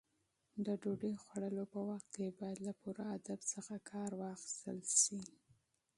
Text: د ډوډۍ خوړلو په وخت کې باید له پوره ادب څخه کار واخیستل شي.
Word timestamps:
د 0.65 0.67
ډوډۍ 0.81 1.15
خوړلو 1.23 1.63
په 1.73 1.79
وخت 1.89 2.07
کې 2.15 2.35
باید 2.39 2.57
له 2.67 2.73
پوره 2.81 3.03
ادب 3.17 3.39
څخه 3.53 3.73
کار 3.91 4.09
واخیستل 4.21 4.79
شي. 5.01 5.19